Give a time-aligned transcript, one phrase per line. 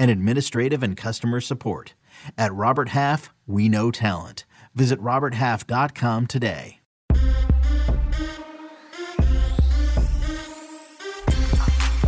[0.00, 1.94] and administrative and customer support.
[2.38, 4.46] At Robert Half, we know talent.
[4.74, 6.78] Visit RobertHalf.com today.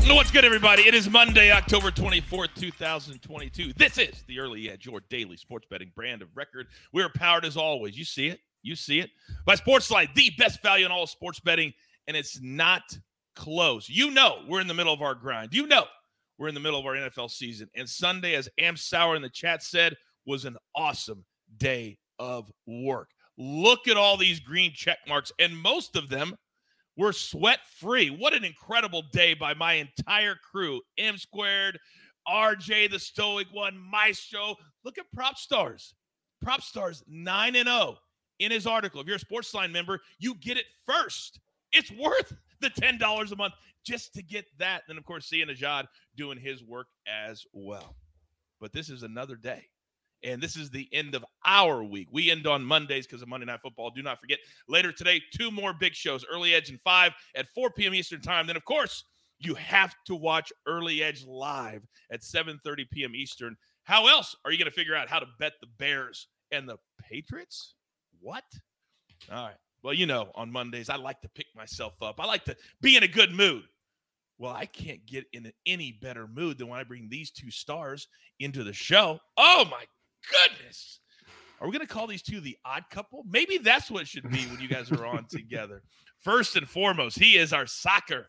[0.08, 0.82] What's good, everybody?
[0.82, 3.72] It is Monday, October 24th, 2022.
[3.74, 6.66] This is the Early Edge, your daily sports betting brand of record.
[6.92, 7.98] We're powered as always.
[7.98, 8.40] You see it.
[8.62, 9.10] You see it.
[9.46, 11.72] By Sportsline, the best value in all sports betting,
[12.06, 12.82] and it's not
[13.34, 13.88] close.
[13.88, 15.54] You know we're in the middle of our grind.
[15.54, 15.84] You know
[16.42, 17.70] we're in the middle of our NFL season.
[17.76, 19.94] And Sunday, as Am Sauer in the chat said,
[20.26, 21.24] was an awesome
[21.58, 23.10] day of work.
[23.38, 26.34] Look at all these green check marks, and most of them
[26.96, 28.10] were sweat free.
[28.10, 30.80] What an incredible day by my entire crew.
[30.98, 31.78] M squared,
[32.28, 34.56] RJ, the Stoic One, Maestro.
[34.84, 35.94] Look at Prop Stars.
[36.42, 37.98] Prop Stars 9 and 0
[38.40, 39.00] in his article.
[39.00, 41.38] If you're a Sportsline member, you get it first.
[41.70, 44.82] It's worth the $10 a month just to get that.
[44.88, 47.96] And of course, seeing Ajad doing his work as well.
[48.60, 49.66] But this is another day.
[50.24, 52.06] And this is the end of our week.
[52.12, 53.90] We end on Mondays because of Monday Night Football.
[53.90, 57.70] Do not forget, later today, two more big shows Early Edge and 5 at 4
[57.70, 57.92] p.m.
[57.92, 58.46] Eastern Time.
[58.46, 59.04] Then, of course,
[59.40, 63.16] you have to watch Early Edge live at 7:30 p.m.
[63.16, 63.56] Eastern.
[63.82, 66.76] How else are you going to figure out how to bet the Bears and the
[67.02, 67.74] Patriots?
[68.20, 68.44] What?
[69.30, 69.56] All right.
[69.82, 72.20] Well, you know, on Mondays, I like to pick myself up.
[72.20, 73.64] I like to be in a good mood.
[74.42, 78.08] Well, I can't get in any better mood than when I bring these two stars
[78.40, 79.20] into the show.
[79.36, 79.84] Oh my
[80.32, 80.98] goodness.
[81.60, 83.22] Are we going to call these two the odd couple?
[83.30, 85.84] Maybe that's what it should be when you guys are on together.
[86.18, 88.26] First and foremost, he is our soccer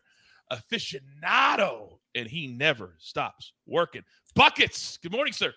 [0.52, 4.02] aficionado, and he never stops working.
[4.36, 4.98] Buckets.
[4.98, 5.52] Good morning, sir.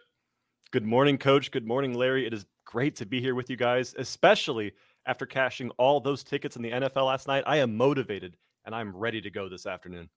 [0.72, 1.51] Good morning, coach.
[1.51, 2.25] Good morning, Larry.
[2.25, 4.72] It is great to be here with you guys, especially
[5.06, 7.44] after cashing all those tickets in the NFL last night.
[7.45, 10.09] I am motivated and I'm ready to go this afternoon.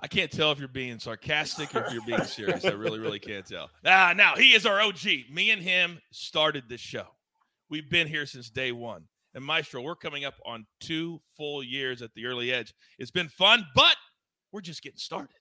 [0.00, 2.64] I can't tell if you're being sarcastic or if you're being serious.
[2.64, 3.70] I really, really can't tell.
[3.84, 5.04] Ah, now he is our OG.
[5.30, 7.06] Me and him started this show.
[7.68, 9.04] We've been here since day one.
[9.34, 12.74] And Maestro, we're coming up on two full years at the early edge.
[12.98, 13.96] It's been fun, but
[14.52, 15.36] we're just getting started.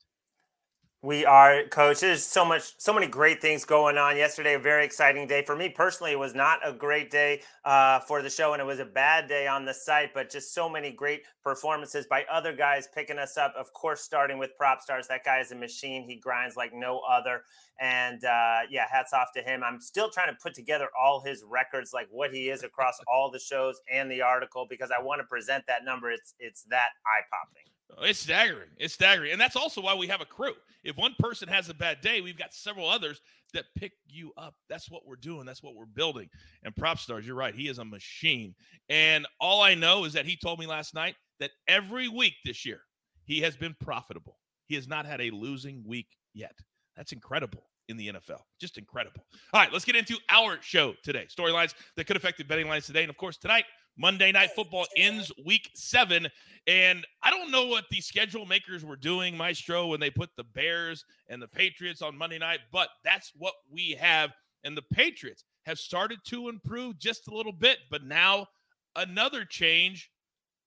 [1.01, 2.01] We are, coach.
[2.01, 4.17] There's so much, so many great things going on.
[4.17, 6.11] Yesterday, a very exciting day for me personally.
[6.11, 9.29] It was not a great day uh, for the show, and it was a bad
[9.29, 10.13] day on the site.
[10.13, 13.53] But just so many great performances by other guys picking us up.
[13.57, 15.07] Of course, starting with Prop Stars.
[15.07, 16.03] That guy is a machine.
[16.03, 17.43] He grinds like no other.
[17.79, 19.63] And uh, yeah, hats off to him.
[19.63, 23.31] I'm still trying to put together all his records, like what he is across all
[23.31, 26.11] the shows and the article, because I want to present that number.
[26.11, 27.69] It's it's that eye popping.
[28.01, 28.69] It's staggering.
[28.77, 29.31] It's staggering.
[29.31, 30.53] And that's also why we have a crew.
[30.83, 33.19] If one person has a bad day, we've got several others
[33.53, 34.55] that pick you up.
[34.69, 35.45] That's what we're doing.
[35.45, 36.29] That's what we're building.
[36.63, 37.53] And Prop Stars, you're right.
[37.53, 38.55] He is a machine.
[38.89, 42.66] And all I know is that he told me last night that every week this
[42.66, 42.81] year,
[43.25, 44.38] he has been profitable.
[44.67, 46.55] He has not had a losing week yet.
[46.95, 48.41] That's incredible in the NFL.
[48.61, 49.25] Just incredible.
[49.53, 51.25] All right, let's get into our show today.
[51.28, 53.01] Storylines that could affect the betting lines today.
[53.01, 53.66] And of course, tonight,
[53.99, 56.27] Monday Night Football ends week seven.
[56.67, 60.45] And I don't know what the schedule makers were doing, Maestro, when they put the
[60.45, 64.31] Bears and the Patriots on Monday night, but that's what we have.
[64.63, 68.47] And the Patriots have started to improve just a little bit, but now
[68.96, 70.09] another change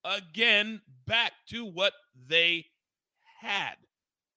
[0.05, 1.95] again back to what
[2.29, 2.67] they
[3.41, 3.77] had.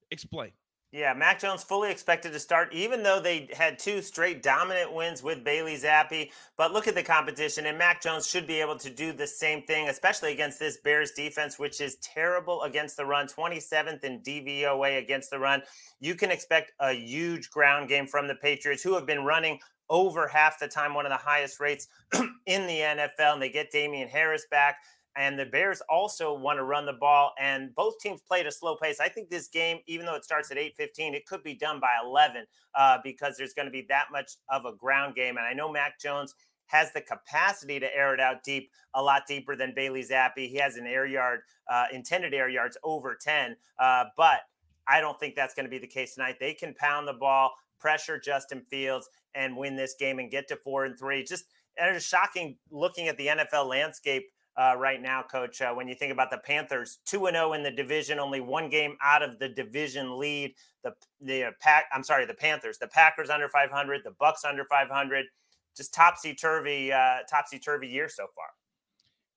[0.10, 0.52] Explain.
[0.96, 5.22] Yeah, Mac Jones fully expected to start, even though they had two straight dominant wins
[5.22, 6.30] with Bailey Zappe.
[6.56, 9.64] But look at the competition, and Mac Jones should be able to do the same
[9.64, 14.98] thing, especially against this Bears defense, which is terrible against the run, 27th in DVOA
[14.98, 15.64] against the run.
[16.00, 19.60] You can expect a huge ground game from the Patriots, who have been running
[19.90, 21.90] over half the time, one of the highest rates
[22.46, 24.78] in the NFL, and they get Damien Harris back
[25.18, 28.76] And the Bears also want to run the ball, and both teams played a slow
[28.76, 29.00] pace.
[29.00, 31.96] I think this game, even though it starts at 8:15, it could be done by
[32.04, 32.46] 11
[32.76, 35.38] uh, because there's going to be that much of a ground game.
[35.38, 36.36] And I know Mac Jones
[36.68, 40.50] has the capacity to air it out deep, a lot deeper than Bailey Zappe.
[40.50, 44.42] He has an air yard, uh, intended air yards over 10, uh, but
[44.88, 46.38] I don't think that's going to be the case tonight.
[46.40, 50.56] They can pound the ball, pressure Justin Fields, and win this game and get to
[50.56, 51.24] four and three.
[51.24, 51.46] Just
[51.78, 55.62] it is shocking looking at the NFL landscape uh, right now, Coach.
[55.62, 58.40] Uh, when you think about the Panthers, two and zero oh in the division, only
[58.40, 60.54] one game out of the division lead.
[60.84, 65.26] The the pack, I'm sorry, the Panthers, the Packers under 500, the Bucs under 500.
[65.76, 68.48] Just topsy turvy, uh, topsy turvy year so far.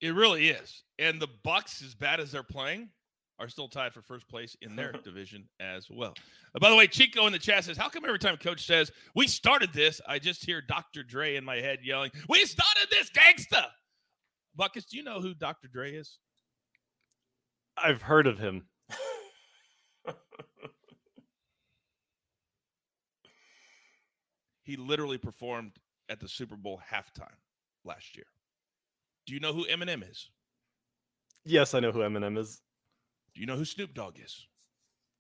[0.00, 2.91] It really is, and the Bucs, as bad as they're playing,
[3.41, 6.14] are still tied for first place in their division as well.
[6.55, 8.91] Uh, by the way, Chico in the chat says, How come every time coach says,
[9.14, 11.03] We started this, I just hear Dr.
[11.03, 13.67] Dre in my head yelling, We started this gangsta?
[14.58, 15.69] Buckets, do you know who Dr.
[15.69, 16.19] Dre is?
[17.76, 18.66] I've heard of him.
[24.64, 25.76] he literally performed
[26.08, 27.37] at the Super Bowl halftime
[27.84, 28.26] last year.
[29.26, 30.28] Do you know who Eminem is?
[31.44, 32.61] Yes, I know who Eminem is.
[33.34, 34.49] Do you know who Snoop Dogg is?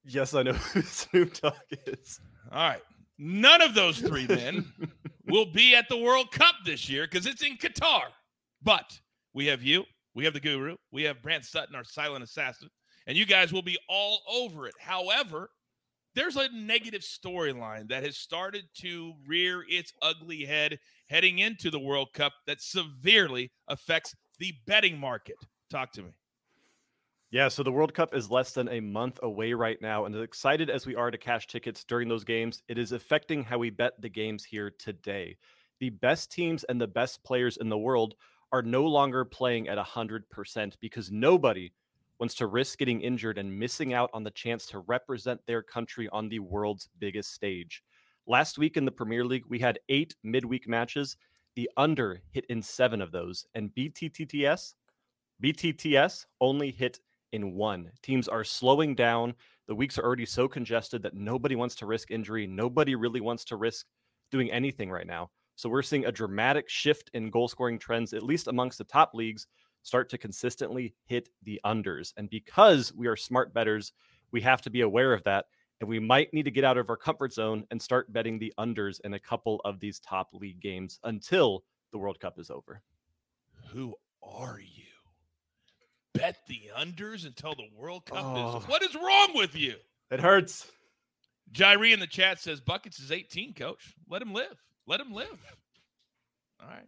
[0.04, 1.54] Yes, I know who Snoop Dogg
[1.86, 2.18] is.
[2.50, 2.82] All right.
[3.18, 4.72] None of those three men
[5.28, 8.02] will be at the World Cup this year because it's in Qatar.
[8.62, 8.98] But
[9.38, 9.84] we have you,
[10.16, 12.68] we have the guru, we have Brant Sutton, our silent assassin,
[13.06, 14.74] and you guys will be all over it.
[14.80, 15.50] However,
[16.16, 21.78] there's a negative storyline that has started to rear its ugly head heading into the
[21.78, 25.36] World Cup that severely affects the betting market.
[25.70, 26.10] Talk to me.
[27.30, 30.06] Yeah, so the World Cup is less than a month away right now.
[30.06, 33.44] And as excited as we are to cash tickets during those games, it is affecting
[33.44, 35.36] how we bet the games here today.
[35.78, 38.16] The best teams and the best players in the world
[38.52, 41.72] are no longer playing at 100% because nobody
[42.18, 46.08] wants to risk getting injured and missing out on the chance to represent their country
[46.10, 47.82] on the world's biggest stage.
[48.26, 51.16] Last week in the Premier League, we had eight midweek matches.
[51.56, 54.74] The under hit in seven of those, and BTTS,
[55.42, 57.00] BTTS only hit
[57.32, 57.90] in one.
[58.02, 59.34] Teams are slowing down.
[59.66, 62.46] The weeks are already so congested that nobody wants to risk injury.
[62.46, 63.86] Nobody really wants to risk
[64.30, 65.30] doing anything right now.
[65.58, 69.12] So we're seeing a dramatic shift in goal scoring trends, at least amongst the top
[69.12, 69.48] leagues,
[69.82, 72.12] start to consistently hit the unders.
[72.16, 73.92] And because we are smart bettors,
[74.30, 75.46] we have to be aware of that.
[75.80, 78.52] And we might need to get out of our comfort zone and start betting the
[78.56, 82.80] unders in a couple of these top league games until the World Cup is over.
[83.72, 84.84] Who are you?
[86.14, 88.58] bet the unders until the World Cup Oh.
[88.58, 88.64] is.
[88.68, 89.74] What is wrong with you?
[90.12, 90.70] It hurts.
[91.52, 93.94] Jairi in the chat says Buckets is 18, coach.
[94.08, 94.56] Let him live.
[94.88, 95.38] Let him live.
[96.60, 96.86] All right.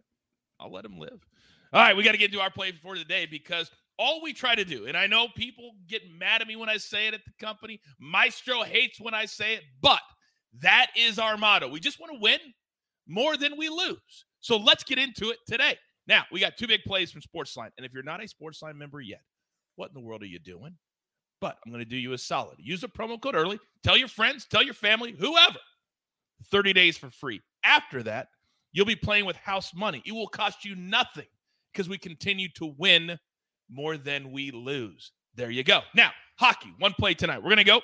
[0.59, 1.25] I'll let him live.
[1.71, 1.95] All right.
[1.95, 3.69] We got to get into our play for today because
[3.99, 6.77] all we try to do, and I know people get mad at me when I
[6.77, 10.01] say it at the company, Maestro hates when I say it, but
[10.59, 11.69] that is our motto.
[11.69, 12.39] We just want to win
[13.07, 14.25] more than we lose.
[14.39, 15.77] So let's get into it today.
[16.07, 17.69] Now, we got two big plays from Sportsline.
[17.77, 19.21] And if you're not a Sportsline member yet,
[19.75, 20.75] what in the world are you doing?
[21.39, 22.57] But I'm going to do you a solid.
[22.59, 23.59] Use the promo code early.
[23.83, 25.59] Tell your friends, tell your family, whoever.
[26.49, 27.41] 30 days for free.
[27.71, 28.27] After that,
[28.73, 30.03] you'll be playing with house money.
[30.05, 31.27] It will cost you nothing
[31.71, 33.17] because we continue to win
[33.69, 35.13] more than we lose.
[35.35, 35.79] There you go.
[35.95, 37.37] Now, hockey, one play tonight.
[37.37, 37.79] We're going to go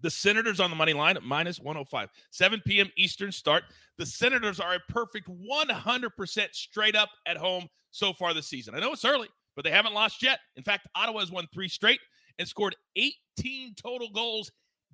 [0.00, 2.08] the Senators on the money line at minus 105.
[2.30, 2.90] 7 p.m.
[2.96, 3.64] Eastern start.
[3.98, 8.74] The Senators are a perfect 100% straight up at home so far this season.
[8.74, 10.38] I know it's early, but they haven't lost yet.
[10.56, 12.00] In fact, Ottawa has won three straight
[12.38, 14.50] and scored 18 total goals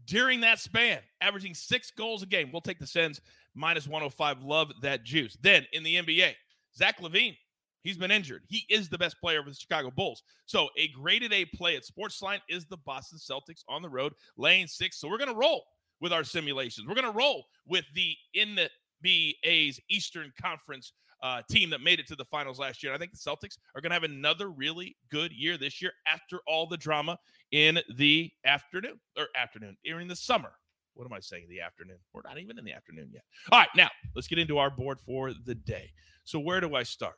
[0.07, 2.51] during that span, averaging six goals a game.
[2.53, 3.21] We'll take the Sens
[3.59, 4.43] minus 105.
[4.43, 5.37] Love that juice.
[5.43, 6.33] Then in the NBA,
[6.77, 7.37] Zach LaVine,
[7.83, 8.43] he's been injured.
[8.49, 10.23] He is the best player for the Chicago Bulls.
[10.47, 14.67] So a graded A play at Sportsline is the Boston Celtics on the road, laying
[14.67, 14.99] six.
[15.01, 15.65] So we're going to roll
[16.01, 16.87] with our simulations.
[16.87, 22.15] We're going to roll with the NBA's Eastern Conference uh, team that made it to
[22.15, 22.93] the finals last year.
[22.93, 25.93] And I think the Celtics are going to have another really good year this year
[26.07, 27.19] after all the drama
[27.51, 30.53] in the afternoon or afternoon during the summer.
[30.99, 31.47] What am I saying?
[31.49, 31.99] The afternoon.
[32.13, 33.23] We're not even in the afternoon yet.
[33.53, 35.93] All right, now let's get into our board for the day.
[36.25, 37.15] So where do I start?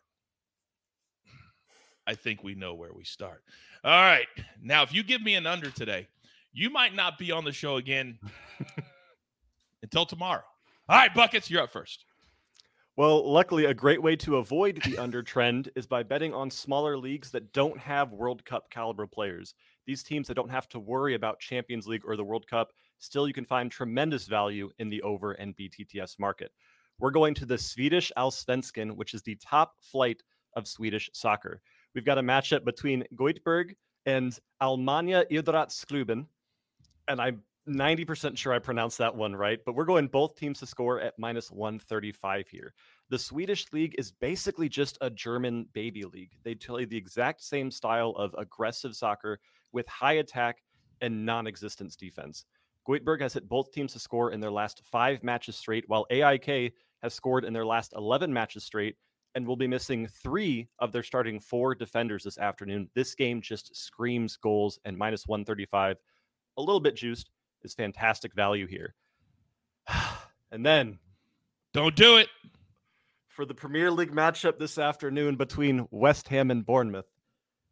[2.06, 3.42] I think we know where we start.
[3.82, 4.26] All right.
[4.62, 6.08] Now, if you give me an under today,
[6.52, 8.18] you might not be on the show again
[9.82, 10.44] until tomorrow.
[10.86, 12.04] All right, Buckets, you're up first.
[12.98, 16.98] Well, luckily, a great way to avoid the under trend is by betting on smaller
[16.98, 19.54] leagues that don't have World Cup caliber players.
[19.86, 23.26] These teams that don't have to worry about Champions League or the World Cup, still
[23.26, 26.52] you can find tremendous value in the over and BTTS market.
[26.98, 30.22] We're going to the Swedish Allsvenskan, which is the top flight
[30.54, 31.62] of Swedish soccer.
[31.94, 33.74] We've got a matchup between Goitberg
[34.06, 36.26] and Almania Idratskluben.
[37.08, 40.66] And I'm 90% sure I pronounced that one right, but we're going both teams to
[40.66, 42.74] score at minus 135 here.
[43.10, 46.32] The Swedish league is basically just a German baby league.
[46.42, 49.40] They play the exact same style of aggressive soccer
[49.72, 50.62] with high attack
[51.00, 52.44] and non existence defense.
[52.88, 56.72] Goitberg has hit both teams to score in their last five matches straight, while AIK
[57.02, 58.96] has scored in their last 11 matches straight
[59.34, 62.90] and will be missing three of their starting four defenders this afternoon.
[62.94, 65.96] This game just screams goals and minus 135,
[66.56, 67.30] a little bit juiced,
[67.62, 68.94] is fantastic value here.
[70.50, 70.98] and then,
[71.72, 72.28] don't do it
[73.28, 77.06] for the Premier League matchup this afternoon between West Ham and Bournemouth.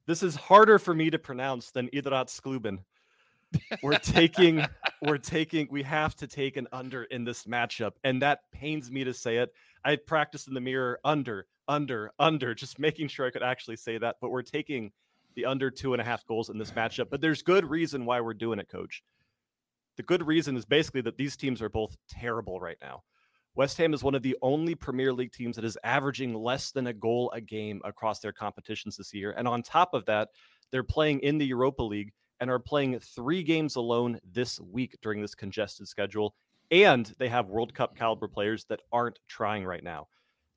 [0.07, 2.79] This is harder for me to pronounce than Idratskluben.
[3.83, 4.64] We're taking,
[5.02, 9.05] we're taking, we have to take an under in this matchup, and that pains me
[9.05, 9.52] to say it.
[9.85, 13.99] I practiced in the mirror under, under, under, just making sure I could actually say
[13.99, 14.17] that.
[14.21, 14.93] But we're taking
[15.35, 17.11] the under two and a half goals in this matchup.
[17.11, 19.02] But there's good reason why we're doing it, coach.
[19.97, 23.02] The good reason is basically that these teams are both terrible right now.
[23.55, 26.87] West Ham is one of the only Premier League teams that is averaging less than
[26.87, 29.35] a goal a game across their competitions this year.
[29.37, 30.28] And on top of that,
[30.71, 35.21] they're playing in the Europa League and are playing three games alone this week during
[35.21, 36.35] this congested schedule.
[36.71, 40.09] And they have World Cup caliber players that aren't trying right now.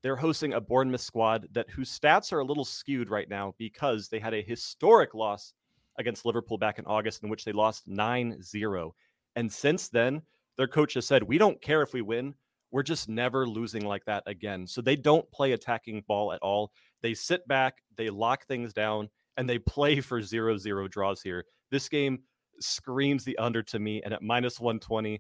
[0.04, 4.10] They're hosting a Bournemouth squad that whose stats are a little skewed right now because
[4.10, 5.54] they had a historic loss
[6.00, 8.92] against Liverpool back in August in which they lost 9-0.
[9.36, 10.22] And since then,
[10.58, 12.36] their coach has said, "We don't care if we win.
[12.72, 16.72] We're just never losing like that again." So they don't play attacking ball at all.
[17.02, 21.46] They sit back, they lock things down, and they play for 0-0 draws here.
[21.72, 22.20] This game
[22.60, 25.20] screams the under to me and at minus 120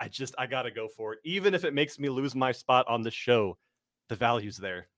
[0.00, 1.20] I just I gotta go for it.
[1.24, 3.56] Even if it makes me lose my spot on the show,
[4.08, 4.88] the value's there.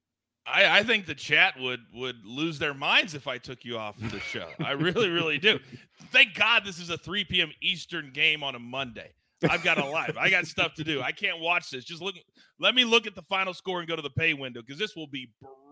[0.45, 3.95] I, I think the chat would would lose their minds if I took you off
[3.99, 4.47] the show.
[4.63, 5.59] I really, really do.
[6.11, 7.51] Thank God this is a 3 p.m.
[7.61, 9.13] Eastern game on a Monday.
[9.47, 10.17] I've got a life.
[10.17, 11.01] I got stuff to do.
[11.01, 11.85] I can't watch this.
[11.85, 12.15] Just look.
[12.59, 14.95] Let me look at the final score and go to the pay window because this
[14.95, 15.29] will be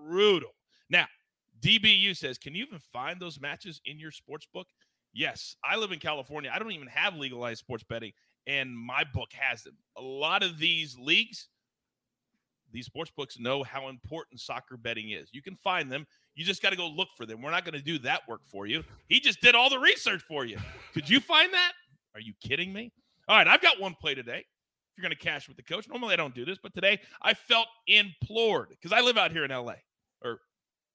[0.07, 0.51] brutal.
[0.89, 1.07] Now,
[1.61, 4.67] DBU says, can you even find those matches in your sports book?
[5.15, 6.51] Yes, I live in California.
[6.53, 8.11] I don't even have legalized sports betting,
[8.47, 9.77] and my book has them.
[9.97, 11.47] A lot of these leagues,
[12.73, 15.29] these sports books know how important soccer betting is.
[15.31, 16.05] You can find them.
[16.35, 17.41] You just got to go look for them.
[17.41, 18.83] We're not going to do that work for you.
[19.07, 20.57] He just did all the research for you.
[20.93, 21.71] Could you find that?
[22.13, 22.91] Are you kidding me?
[23.29, 24.39] All right, I've got one play today.
[24.39, 26.99] If you're going to cash with the coach, normally I don't do this, but today
[27.21, 29.75] I felt implored because I live out here in LA
[30.21, 30.39] or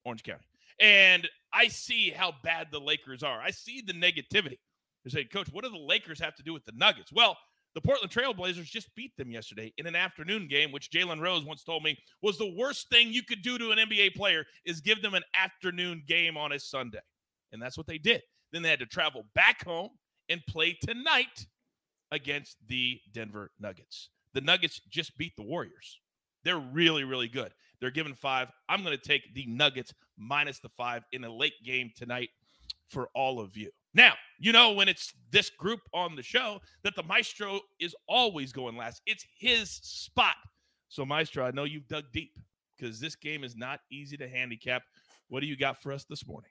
[0.04, 0.44] Orange County.
[0.80, 3.40] And I see how bad the Lakers are.
[3.40, 4.58] I see the negativity.
[5.04, 7.12] They say, Coach, what do the Lakers have to do with the Nuggets?
[7.12, 7.36] Well,
[7.74, 11.62] the Portland Trailblazers just beat them yesterday in an afternoon game, which Jalen Rose once
[11.62, 15.02] told me was the worst thing you could do to an NBA player is give
[15.02, 16.98] them an afternoon game on a Sunday.
[17.52, 18.22] And that's what they did.
[18.52, 19.90] Then they had to travel back home
[20.28, 21.46] and play tonight
[22.10, 24.10] against the Denver Nuggets.
[24.34, 26.00] The Nuggets just beat the Warriors.
[26.44, 27.52] They're really, really good.
[27.80, 28.48] They're given five.
[28.68, 32.30] I'm going to take the Nuggets minus the five in a late game tonight
[32.88, 33.70] for all of you.
[33.94, 38.52] Now, you know, when it's this group on the show, that the maestro is always
[38.52, 39.02] going last.
[39.06, 40.36] It's his spot.
[40.88, 42.36] So, maestro, I know you've dug deep
[42.76, 44.82] because this game is not easy to handicap.
[45.28, 46.50] What do you got for us this morning?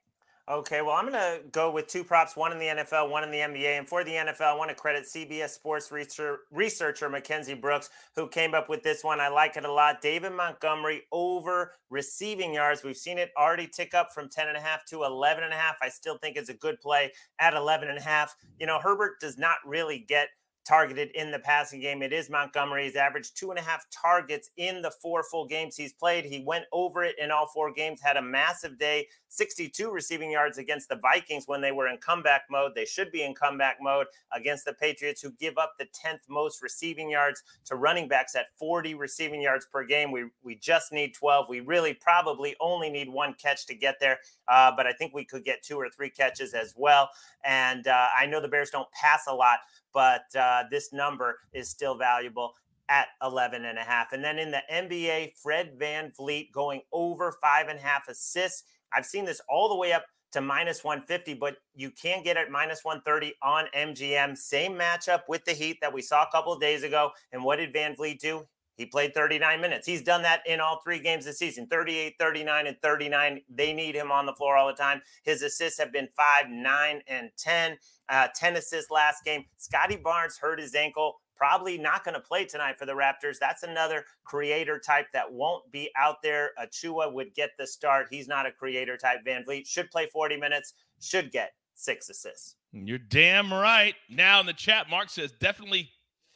[0.50, 3.30] Okay, well, I'm going to go with two props, one in the NFL, one in
[3.30, 3.78] the NBA.
[3.78, 8.56] And for the NFL, I want to credit CBS Sports researcher, Mackenzie Brooks, who came
[8.56, 9.20] up with this one.
[9.20, 10.02] I like it a lot.
[10.02, 12.84] David Montgomery over receiving yards.
[12.84, 15.56] We've seen it already tick up from 10 and a half to 11 and a
[15.56, 15.76] half.
[15.84, 18.36] I still think it's a good play at 11 and a half.
[18.60, 20.30] You know, Herbert does not really get
[20.70, 22.04] targeted in the passing game.
[22.04, 22.86] It is Montgomery.
[22.86, 26.26] He's averaged two and a half targets in the four full games he's played.
[26.26, 30.58] He went over it in all four games, had a massive day, 62 receiving yards
[30.58, 32.74] against the Vikings when they were in comeback mode.
[32.76, 36.62] They should be in comeback mode against the Patriots, who give up the 10th most
[36.62, 40.12] receiving yards to running backs at 40 receiving yards per game.
[40.12, 41.48] We, we just need 12.
[41.48, 45.26] We really probably only need one catch to get there, uh, but I think we
[45.26, 47.10] could get two or three catches as well.
[47.46, 49.60] And uh, I know the Bears don't pass a lot,
[49.94, 52.56] but uh, this number is still valuable
[52.90, 54.12] at 11 and a half.
[54.14, 58.64] And then in the NBA, Fred VanVleet going over five and a half assists.
[58.94, 62.52] I've seen this all the way up to minus 150, but you can get it
[62.52, 64.38] minus 130 on MGM.
[64.38, 67.12] Same matchup with the Heat that we saw a couple of days ago.
[67.32, 68.46] And what did VanVleet do?
[68.80, 69.86] He played 39 minutes.
[69.86, 73.42] He's done that in all three games this season 38, 39, and 39.
[73.50, 75.02] They need him on the floor all the time.
[75.24, 77.78] His assists have been five, nine, and 10.
[78.08, 79.44] Uh, 10 assists last game.
[79.58, 83.38] Scottie Barnes hurt his ankle probably not going to play tonight for the Raptors.
[83.40, 86.52] That's another creator type that won't be out there.
[86.62, 88.08] Achiuwa would get the start.
[88.12, 89.20] He's not a creator type.
[89.24, 92.58] Van VanVleet should play 40 minutes, should get six assists.
[92.74, 93.96] You're damn right.
[94.10, 95.90] Now in the chat, Mark says definitely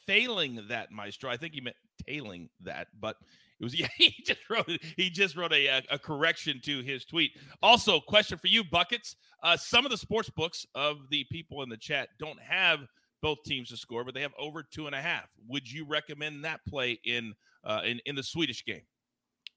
[0.08, 1.30] failing that maestro.
[1.30, 1.76] I think he meant
[2.08, 3.18] tailing that, but
[3.60, 3.88] it was yeah.
[3.98, 7.32] He just wrote he just wrote a, a, correction to his tweet.
[7.62, 9.16] Also, question for you, buckets.
[9.44, 12.80] Uh, some of the sports books of the people in the chat don't have
[13.24, 15.30] both teams to score, but they have over two and a half.
[15.48, 18.82] Would you recommend that play in uh, in in the Swedish game?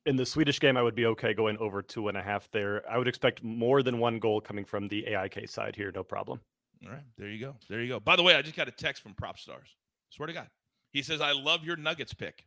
[0.06, 2.82] In the Swedish game, I would be okay going over two and a half there.
[2.88, 6.40] I would expect more than one goal coming from the AIK side here, no problem.
[6.84, 7.56] All right, there you go.
[7.68, 7.98] There you go.
[7.98, 9.74] By the way, I just got a text from Prop Stars.
[10.10, 10.48] Swear to God.
[10.92, 12.44] He says, I love your Nuggets pick.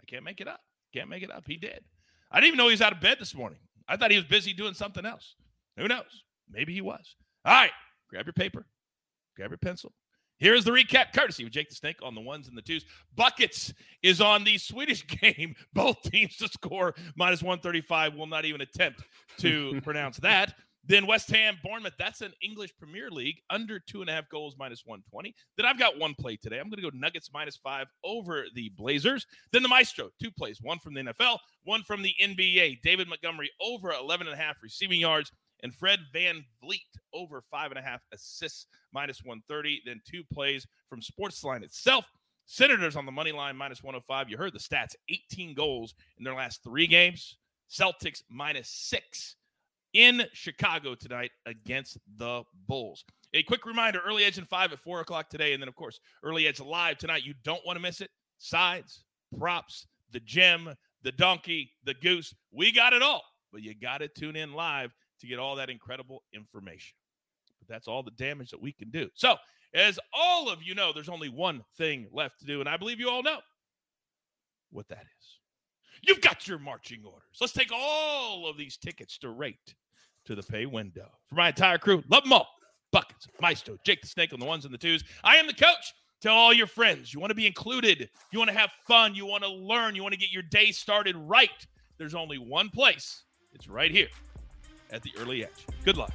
[0.00, 0.60] I can't make it up.
[0.94, 1.44] Can't make it up.
[1.46, 1.84] He did.
[2.30, 3.58] I didn't even know he was out of bed this morning.
[3.86, 5.34] I thought he was busy doing something else.
[5.76, 6.24] Who knows?
[6.50, 7.16] Maybe he was.
[7.44, 7.72] All right.
[8.08, 8.66] Grab your paper,
[9.36, 9.92] grab your pencil.
[10.42, 12.84] Here's the recap, courtesy of Jake the Snake on the ones and the twos.
[13.14, 13.72] Buckets
[14.02, 15.54] is on the Swedish game.
[15.72, 18.16] Both teams to score minus 135.
[18.16, 19.04] Will not even attempt
[19.38, 20.54] to pronounce that.
[20.84, 21.92] Then West Ham, Bournemouth.
[21.96, 25.32] That's an English Premier League under two and a half goals minus 120.
[25.56, 26.58] Then I've got one play today.
[26.58, 29.24] I'm going to go Nuggets minus five over the Blazers.
[29.52, 32.80] Then the Maestro, two plays, one from the NFL, one from the NBA.
[32.82, 35.30] David Montgomery over 11 and a half receiving yards.
[35.62, 36.80] And Fred Van Vliet
[37.14, 39.82] over five and a half assists minus 130.
[39.86, 42.06] Then two plays from Sportsline itself.
[42.46, 44.28] Senators on the money line minus 105.
[44.28, 47.36] You heard the stats 18 goals in their last three games.
[47.70, 49.36] Celtics minus six
[49.92, 53.04] in Chicago tonight against the Bulls.
[53.34, 55.52] A quick reminder early edge and five at four o'clock today.
[55.52, 57.24] And then, of course, early edge live tonight.
[57.24, 58.10] You don't want to miss it.
[58.38, 59.04] Sides,
[59.38, 62.34] props, the gem, the donkey, the goose.
[62.50, 63.22] We got it all.
[63.52, 64.92] But you got to tune in live
[65.22, 66.94] to get all that incredible information.
[67.58, 69.08] But that's all the damage that we can do.
[69.14, 69.36] So,
[69.72, 72.60] as all of you know, there's only one thing left to do.
[72.60, 73.38] And I believe you all know
[74.70, 75.38] what that is.
[76.02, 77.38] You've got your marching orders.
[77.40, 79.74] Let's take all of these tickets straight
[80.24, 81.08] to the pay window.
[81.28, 82.48] For my entire crew, love them all.
[82.90, 85.04] Buckets, Maestro, Jake the Snake on the ones and the twos.
[85.24, 85.94] I am the coach.
[86.20, 88.10] Tell all your friends you want to be included.
[88.32, 89.14] You want to have fun.
[89.14, 89.94] You want to learn.
[89.94, 91.66] You want to get your day started right.
[91.98, 93.22] There's only one place.
[93.52, 94.08] It's right here
[94.92, 95.66] at the early edge.
[95.84, 96.12] Good luck.